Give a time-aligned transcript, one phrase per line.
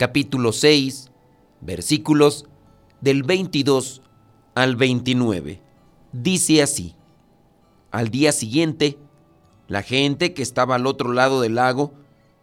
[0.00, 1.10] capítulo 6,
[1.60, 2.46] versículos
[3.02, 4.00] del 22
[4.54, 5.60] al 29.
[6.12, 6.94] Dice así,
[7.90, 8.96] al día siguiente,
[9.68, 11.92] la gente que estaba al otro lado del lago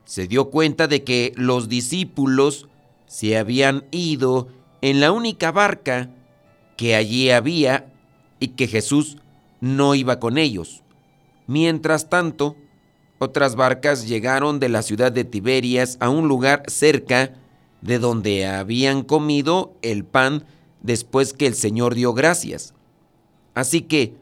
[0.05, 2.67] se dio cuenta de que los discípulos
[3.07, 4.49] se habían ido
[4.81, 6.11] en la única barca
[6.77, 7.91] que allí había
[8.39, 9.17] y que Jesús
[9.61, 10.83] no iba con ellos.
[11.47, 12.55] Mientras tanto,
[13.17, 17.33] otras barcas llegaron de la ciudad de Tiberias a un lugar cerca
[17.81, 20.45] de donde habían comido el pan
[20.81, 22.73] después que el Señor dio gracias.
[23.53, 24.15] Así que,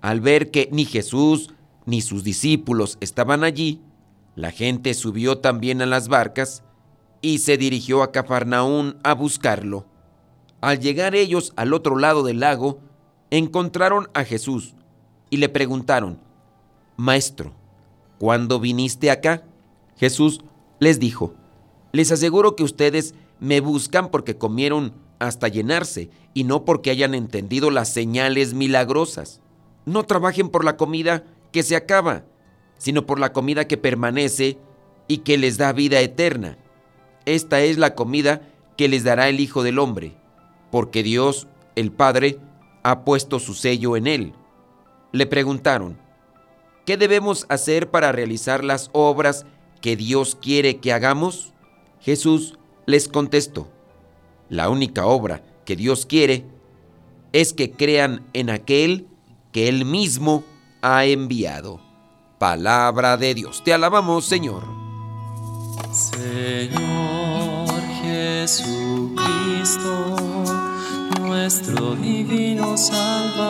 [0.00, 1.52] al ver que ni Jesús
[1.86, 3.80] ni sus discípulos estaban allí,
[4.36, 6.62] la gente subió también a las barcas
[7.20, 9.86] y se dirigió a Cafarnaún a buscarlo.
[10.60, 12.80] Al llegar ellos al otro lado del lago,
[13.30, 14.74] encontraron a Jesús
[15.30, 16.18] y le preguntaron,
[16.96, 17.52] Maestro,
[18.18, 19.44] ¿cuándo viniste acá?
[19.96, 20.40] Jesús
[20.78, 21.34] les dijo,
[21.92, 27.70] les aseguro que ustedes me buscan porque comieron hasta llenarse y no porque hayan entendido
[27.70, 29.40] las señales milagrosas.
[29.84, 32.24] No trabajen por la comida que se acaba,
[32.78, 34.58] sino por la comida que permanece
[35.08, 36.58] y que les da vida eterna.
[37.26, 38.42] Esta es la comida
[38.76, 40.14] que les dará el Hijo del Hombre,
[40.70, 42.38] porque Dios, el Padre,
[42.82, 44.32] ha puesto su sello en él.
[45.12, 45.98] Le preguntaron,
[46.90, 49.46] ¿Qué debemos hacer para realizar las obras
[49.80, 51.52] que Dios quiere que hagamos?
[52.00, 53.68] Jesús les contestó,
[54.48, 56.44] la única obra que Dios quiere
[57.32, 59.06] es que crean en aquel
[59.52, 60.42] que Él mismo
[60.82, 61.80] ha enviado.
[62.38, 63.62] Palabra de Dios.
[63.62, 64.64] Te alabamos, Señor.
[65.92, 69.16] Señor Jesucristo,
[71.20, 73.49] nuestro divino Salvador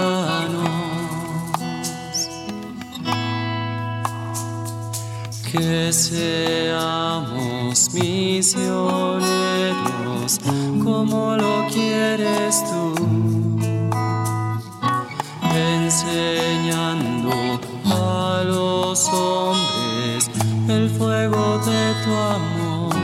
[5.51, 7.43] Que seamos
[7.93, 9.21] misioneros
[10.81, 12.95] como lo quieres tú,
[15.53, 17.31] enseñando
[17.85, 20.31] a los hombres
[20.69, 22.95] el fuego de tu amor.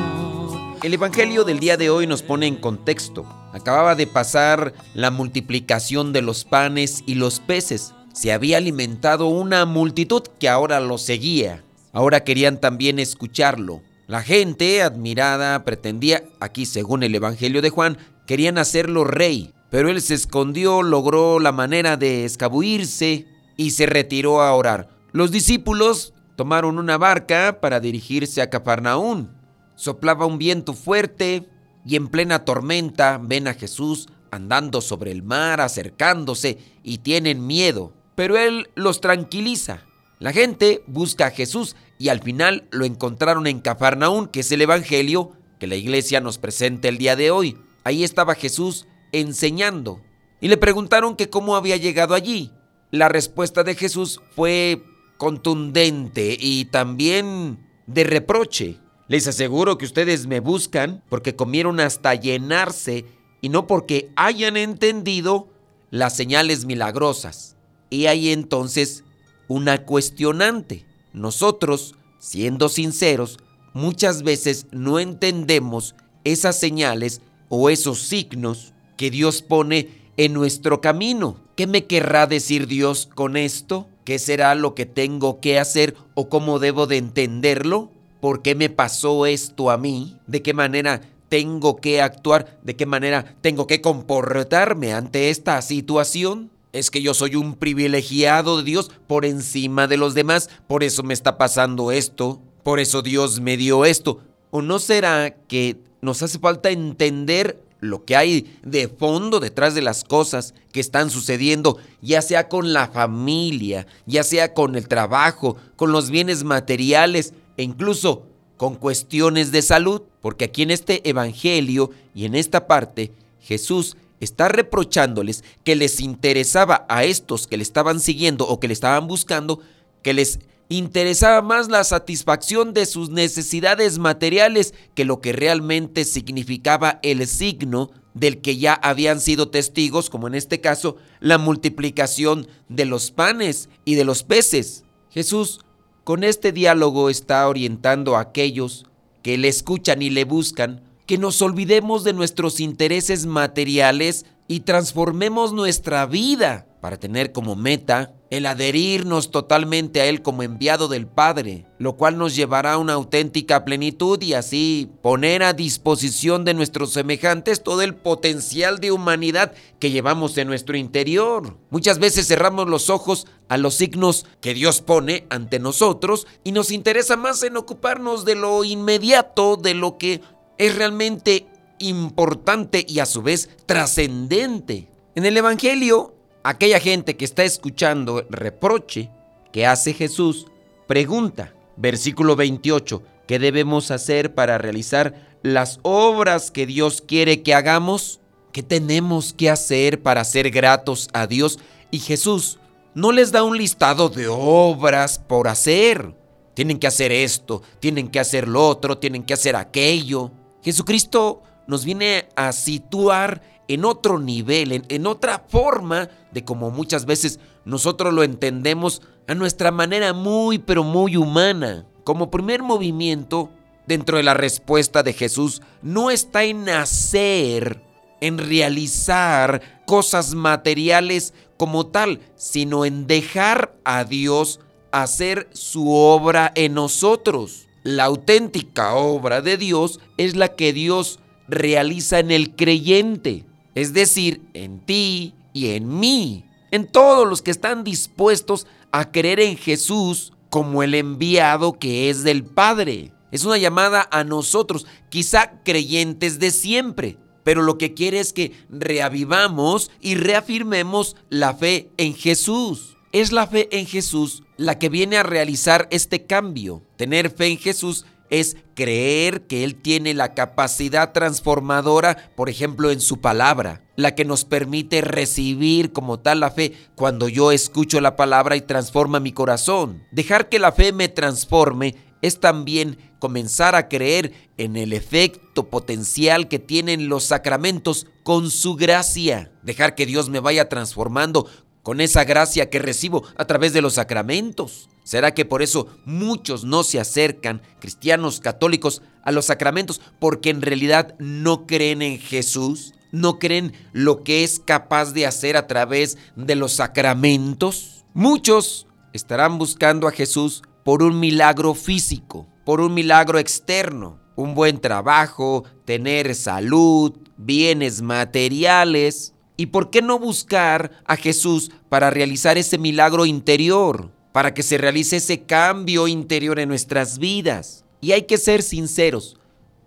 [0.83, 3.25] El Evangelio del día de hoy nos pone en contexto.
[3.51, 7.93] Acababa de pasar la multiplicación de los panes y los peces.
[8.13, 11.65] Se había alimentado una multitud que ahora lo seguía.
[11.93, 13.81] Ahora querían también escucharlo.
[14.07, 20.01] La gente, admirada, pretendía, aquí según el Evangelio de Juan, querían hacerlo rey, pero él
[20.01, 23.27] se escondió, logró la manera de escabuirse
[23.57, 24.89] y se retiró a orar.
[25.11, 29.31] Los discípulos tomaron una barca para dirigirse a Cafarnaún.
[29.75, 31.49] Soplaba un viento fuerte
[31.85, 37.93] y en plena tormenta ven a Jesús andando sobre el mar, acercándose y tienen miedo,
[38.15, 39.86] pero él los tranquiliza.
[40.19, 44.61] La gente busca a Jesús y al final lo encontraron en Cafarnaún, que es el
[44.61, 47.57] Evangelio que la iglesia nos presenta el día de hoy.
[47.83, 50.01] Ahí estaba Jesús enseñando
[50.41, 52.51] y le preguntaron que cómo había llegado allí.
[52.91, 54.83] La respuesta de Jesús fue
[55.17, 58.77] contundente y también de reproche.
[59.07, 63.05] Les aseguro que ustedes me buscan porque comieron hasta llenarse
[63.41, 65.47] y no porque hayan entendido
[65.89, 67.55] las señales milagrosas.
[67.89, 69.03] Y ahí entonces
[69.47, 70.85] una cuestionante.
[71.13, 73.39] Nosotros, siendo sinceros,
[73.73, 81.37] muchas veces no entendemos esas señales o esos signos que Dios pone en nuestro camino.
[81.55, 83.87] ¿Qué me querrá decir Dios con esto?
[84.03, 87.91] ¿Qué será lo que tengo que hacer o cómo debo de entenderlo?
[88.19, 90.17] ¿Por qué me pasó esto a mí?
[90.27, 92.59] ¿De qué manera tengo que actuar?
[92.63, 96.51] ¿De qué manera tengo que comportarme ante esta situación?
[96.73, 101.03] Es que yo soy un privilegiado de Dios por encima de los demás, por eso
[101.03, 104.19] me está pasando esto, por eso Dios me dio esto.
[104.51, 109.81] ¿O no será que nos hace falta entender lo que hay de fondo detrás de
[109.81, 115.57] las cosas que están sucediendo, ya sea con la familia, ya sea con el trabajo,
[115.75, 118.23] con los bienes materiales e incluso
[118.57, 124.47] con cuestiones de salud, porque aquí en este Evangelio y en esta parte Jesús está
[124.47, 129.59] reprochándoles que les interesaba a estos que le estaban siguiendo o que le estaban buscando,
[130.03, 136.99] que les interesaba más la satisfacción de sus necesidades materiales que lo que realmente significaba
[137.03, 142.85] el signo del que ya habían sido testigos, como en este caso, la multiplicación de
[142.85, 144.83] los panes y de los peces.
[145.11, 145.61] Jesús
[146.03, 148.85] con este diálogo está orientando a aquellos
[149.21, 155.53] que le escuchan y le buscan que nos olvidemos de nuestros intereses materiales y transformemos
[155.53, 161.65] nuestra vida para tener como meta el adherirnos totalmente a Él como enviado del Padre,
[161.79, 166.91] lo cual nos llevará a una auténtica plenitud y así poner a disposición de nuestros
[166.91, 171.57] semejantes todo el potencial de humanidad que llevamos en nuestro interior.
[171.69, 176.71] Muchas veces cerramos los ojos a los signos que Dios pone ante nosotros y nos
[176.71, 180.21] interesa más en ocuparnos de lo inmediato, de lo que
[180.57, 181.47] es realmente
[181.79, 184.87] importante y a su vez trascendente.
[185.15, 186.13] En el Evangelio
[186.43, 189.09] aquella gente que está escuchando el reproche
[189.51, 190.47] que hace Jesús,
[190.87, 198.21] pregunta, versículo 28, ¿qué debemos hacer para realizar las obras que Dios quiere que hagamos?
[198.53, 201.59] ¿Qué tenemos que hacer para ser gratos a Dios?
[201.91, 202.59] Y Jesús
[202.95, 206.15] no les da un listado de obras por hacer.
[206.53, 210.31] Tienen que hacer esto, tienen que hacer lo otro, tienen que hacer aquello.
[210.67, 217.39] Jesucristo nos viene a situar en otro nivel, en, otra forma de como muchas veces
[217.63, 221.85] nosotros lo entendemos a nuestra manera muy pero muy humana.
[222.03, 223.49] Como primer movimiento,
[223.85, 227.81] dentro de la respuesta de Jesús, no está en hacer,
[228.19, 234.59] en realizar cosas materiales como tal, sino en dejar a Dios
[234.91, 237.66] hacer su obra en nosotros.
[237.87, 243.45] La auténtica obra de Dios es la que Dios realiza en el creyente
[243.77, 249.39] es decir, en ti y en mí, en todos los que están dispuestos a creer
[249.39, 253.11] en Jesús como el enviado que es del Padre.
[253.31, 258.51] Es una llamada a nosotros, quizá creyentes de siempre, pero lo que quiere es que
[258.71, 262.97] reavivamos y reafirmemos la fe en Jesús.
[263.11, 266.81] Es la fe en Jesús la que viene a realizar este cambio.
[266.97, 272.99] Tener fe en Jesús es creer que Él tiene la capacidad transformadora, por ejemplo, en
[272.99, 278.15] su palabra, la que nos permite recibir como tal la fe cuando yo escucho la
[278.15, 280.03] palabra y transforma mi corazón.
[280.11, 286.47] Dejar que la fe me transforme es también comenzar a creer en el efecto potencial
[286.47, 289.51] que tienen los sacramentos con su gracia.
[289.63, 291.47] Dejar que Dios me vaya transformando
[291.87, 294.89] con esa gracia que recibo a través de los sacramentos.
[295.05, 300.01] ¿Será que por eso muchos no se acercan, cristianos católicos, a los sacramentos?
[300.19, 305.55] Porque en realidad no creen en Jesús, no creen lo que es capaz de hacer
[305.55, 308.03] a través de los sacramentos.
[308.13, 314.81] Muchos estarán buscando a Jesús por un milagro físico, por un milagro externo, un buen
[314.81, 319.35] trabajo, tener salud, bienes materiales.
[319.57, 324.11] ¿Y por qué no buscar a Jesús para realizar ese milagro interior?
[324.37, 327.85] para que se realice ese cambio interior en nuestras vidas.
[328.01, 329.35] Y hay que ser sinceros,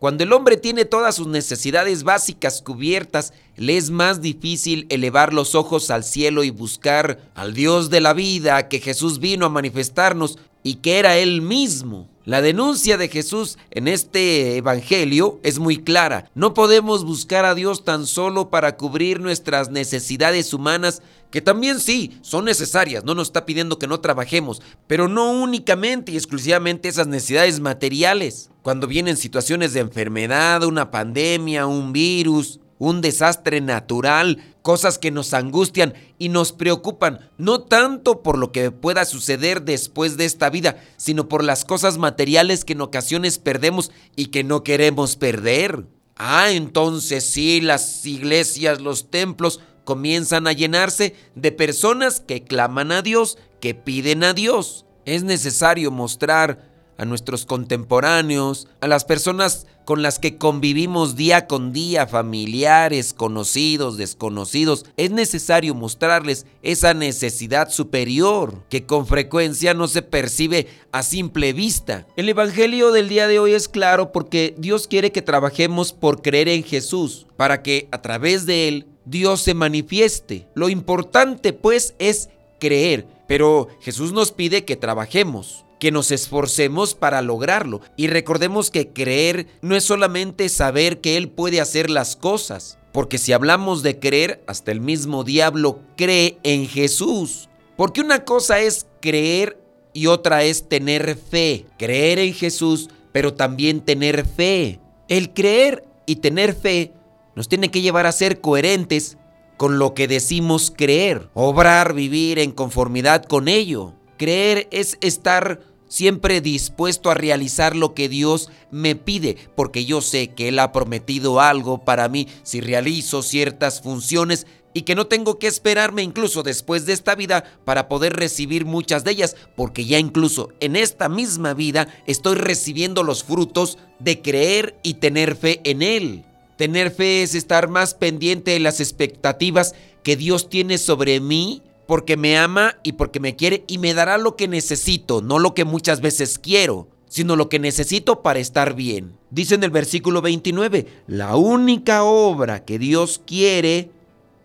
[0.00, 5.54] cuando el hombre tiene todas sus necesidades básicas cubiertas, le es más difícil elevar los
[5.54, 10.38] ojos al cielo y buscar al Dios de la vida que Jesús vino a manifestarnos
[10.62, 12.08] y que era Él mismo.
[12.26, 16.30] La denuncia de Jesús en este Evangelio es muy clara.
[16.34, 21.00] No podemos buscar a Dios tan solo para cubrir nuestras necesidades humanas,
[21.30, 26.12] que también sí, son necesarias, no nos está pidiendo que no trabajemos, pero no únicamente
[26.12, 28.50] y exclusivamente esas necesidades materiales.
[28.60, 35.34] Cuando vienen situaciones de enfermedad, una pandemia, un virus, un desastre natural, cosas que nos
[35.34, 40.82] angustian y nos preocupan, no tanto por lo que pueda suceder después de esta vida,
[40.96, 45.84] sino por las cosas materiales que en ocasiones perdemos y que no queremos perder.
[46.16, 53.02] Ah, entonces sí, las iglesias, los templos comienzan a llenarse de personas que claman a
[53.02, 54.86] Dios, que piden a Dios.
[55.04, 56.69] Es necesario mostrar
[57.00, 63.96] a nuestros contemporáneos, a las personas con las que convivimos día con día, familiares, conocidos,
[63.96, 71.54] desconocidos, es necesario mostrarles esa necesidad superior que con frecuencia no se percibe a simple
[71.54, 72.06] vista.
[72.16, 76.48] El Evangelio del día de hoy es claro porque Dios quiere que trabajemos por creer
[76.48, 80.46] en Jesús, para que a través de Él Dios se manifieste.
[80.54, 82.28] Lo importante pues es
[82.58, 87.80] creer, pero Jesús nos pide que trabajemos que nos esforcemos para lograrlo.
[87.96, 93.18] Y recordemos que creer no es solamente saber que Él puede hacer las cosas, porque
[93.18, 97.48] si hablamos de creer, hasta el mismo diablo cree en Jesús.
[97.76, 99.58] Porque una cosa es creer
[99.92, 101.66] y otra es tener fe.
[101.78, 104.80] Creer en Jesús, pero también tener fe.
[105.08, 106.92] El creer y tener fe
[107.34, 109.16] nos tiene que llevar a ser coherentes
[109.56, 113.94] con lo que decimos creer, obrar, vivir en conformidad con ello.
[114.16, 115.60] Creer es estar
[115.90, 120.72] siempre dispuesto a realizar lo que Dios me pide, porque yo sé que Él ha
[120.72, 126.44] prometido algo para mí si realizo ciertas funciones y que no tengo que esperarme incluso
[126.44, 131.08] después de esta vida para poder recibir muchas de ellas, porque ya incluso en esta
[131.08, 136.24] misma vida estoy recibiendo los frutos de creer y tener fe en Él.
[136.56, 142.16] Tener fe es estar más pendiente de las expectativas que Dios tiene sobre mí porque
[142.16, 145.64] me ama y porque me quiere y me dará lo que necesito, no lo que
[145.64, 149.18] muchas veces quiero, sino lo que necesito para estar bien.
[149.30, 153.90] Dice en el versículo 29, la única obra que Dios quiere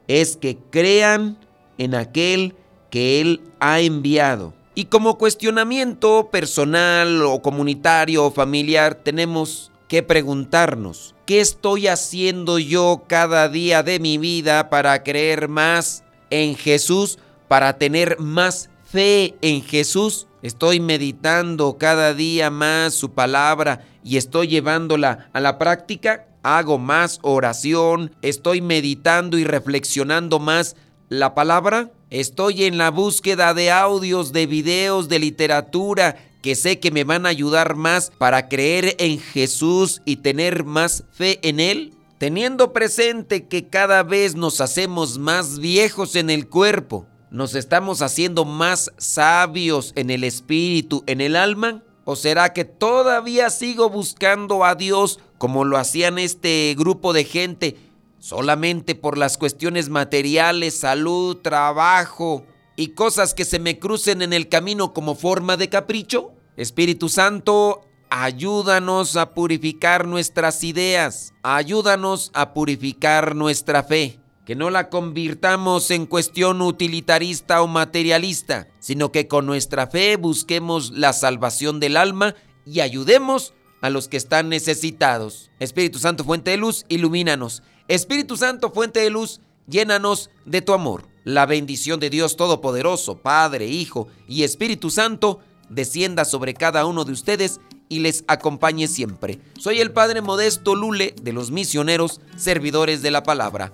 [0.07, 1.37] es que crean
[1.77, 2.55] en aquel
[2.89, 4.55] que Él ha enviado.
[4.73, 13.03] Y como cuestionamiento personal o comunitario o familiar tenemos que preguntarnos, ¿qué estoy haciendo yo
[13.05, 19.61] cada día de mi vida para creer más en Jesús para tener más fe en
[19.61, 20.27] Jesús.
[20.41, 26.27] Estoy meditando cada día más su palabra y estoy llevándola a la práctica.
[26.43, 30.75] Hago más oración, estoy meditando y reflexionando más
[31.09, 31.91] la palabra.
[32.11, 37.25] Estoy en la búsqueda de audios, de videos, de literatura que sé que me van
[37.25, 41.95] a ayudar más para creer en Jesús y tener más fe en Él.
[42.19, 48.45] Teniendo presente que cada vez nos hacemos más viejos en el cuerpo, ¿Nos estamos haciendo
[48.45, 51.83] más sabios en el espíritu, en el alma?
[52.05, 57.75] ¿O será que todavía sigo buscando a Dios como lo hacían este grupo de gente
[58.19, 62.45] solamente por las cuestiones materiales, salud, trabajo
[62.77, 66.31] y cosas que se me crucen en el camino como forma de capricho?
[66.55, 74.89] Espíritu Santo, ayúdanos a purificar nuestras ideas, ayúdanos a purificar nuestra fe que no la
[74.89, 81.97] convirtamos en cuestión utilitarista o materialista, sino que con nuestra fe busquemos la salvación del
[81.97, 82.35] alma
[82.65, 85.49] y ayudemos a los que están necesitados.
[85.59, 87.63] Espíritu Santo, fuente de luz, ilumínanos.
[87.87, 91.07] Espíritu Santo, fuente de luz, llénanos de tu amor.
[91.23, 97.11] La bendición de Dios Todopoderoso, Padre, Hijo y Espíritu Santo, descienda sobre cada uno de
[97.11, 97.59] ustedes
[97.89, 99.39] y les acompañe siempre.
[99.59, 103.73] Soy el Padre Modesto Lule de los misioneros, servidores de la palabra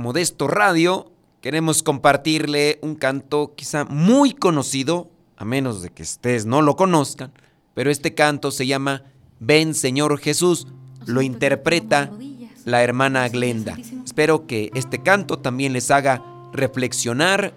[0.00, 6.62] Modesto Radio, queremos compartirle un canto quizá muy conocido, a menos de que ustedes no
[6.62, 7.32] lo conozcan,
[7.74, 9.04] pero este canto se llama
[9.40, 10.68] Ven Señor Jesús,
[11.04, 12.10] lo interpreta
[12.64, 13.76] la hermana Glenda.
[14.02, 17.52] Espero que este canto también les haga reflexionar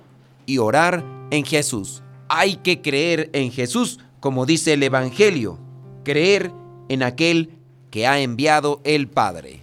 [0.46, 2.04] y orar en Jesús.
[2.28, 5.60] Hay que creer en Jesús, como dice el Evangelio,
[6.04, 6.52] creer
[6.90, 7.52] en aquel
[7.90, 9.63] que ha enviado el Padre.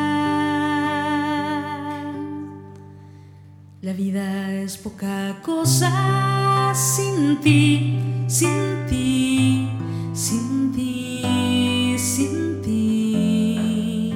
[3.83, 9.67] La vida es poca cosa sin ti, sin ti,
[10.13, 14.13] sin ti, sin ti.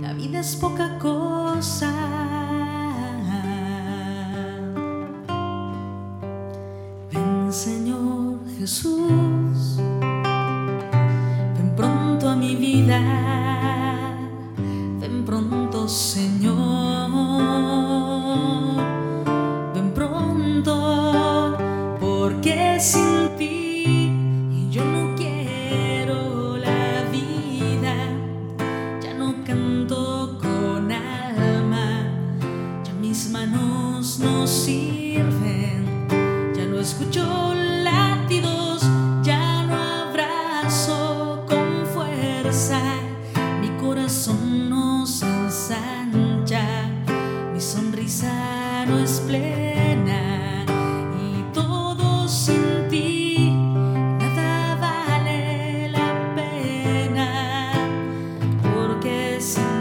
[0.00, 2.15] La vida es poca cosa.
[59.38, 59.75] this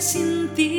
[0.00, 0.73] sin ti.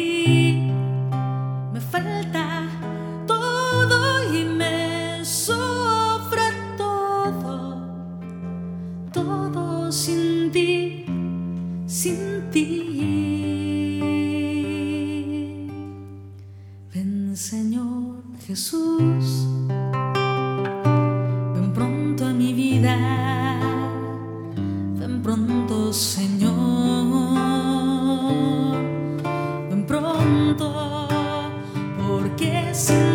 [32.76, 33.15] see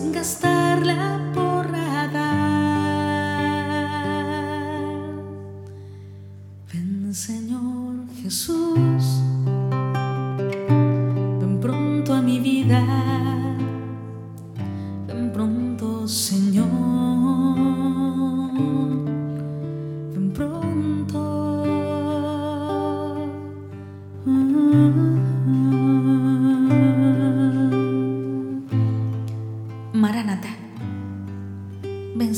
[0.00, 1.29] sin gastar la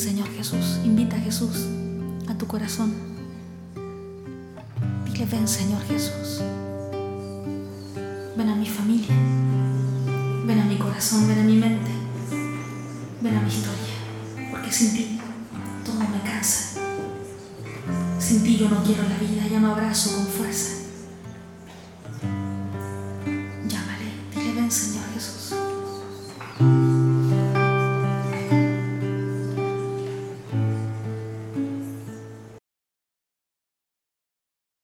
[0.02, 1.68] Señor Jesús, invita a Jesús
[2.26, 2.92] a tu corazón.
[5.04, 6.42] Dile, ven Señor Jesús,
[8.36, 9.14] ven a mi familia,
[10.44, 11.92] ven a mi corazón, ven a mi mente,
[13.20, 15.20] ven a mi historia, porque sin ti
[15.84, 16.80] todo me cansa.
[18.18, 20.81] Sin ti yo no quiero la vida, ya no abrazo con fuerza.